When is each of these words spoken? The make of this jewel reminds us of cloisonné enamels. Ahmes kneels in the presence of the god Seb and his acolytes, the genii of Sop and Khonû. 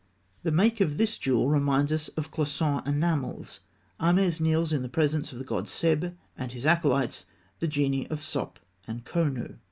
The 0.41 0.51
make 0.51 0.81
of 0.81 0.97
this 0.97 1.19
jewel 1.19 1.47
reminds 1.49 1.93
us 1.93 2.07
of 2.17 2.31
cloisonné 2.31 2.87
enamels. 2.87 3.59
Ahmes 3.99 4.41
kneels 4.41 4.73
in 4.73 4.81
the 4.81 4.89
presence 4.89 5.31
of 5.31 5.37
the 5.37 5.45
god 5.45 5.69
Seb 5.69 6.17
and 6.35 6.51
his 6.51 6.65
acolytes, 6.65 7.25
the 7.59 7.67
genii 7.67 8.07
of 8.09 8.19
Sop 8.19 8.59
and 8.87 9.05
Khonû. 9.05 9.57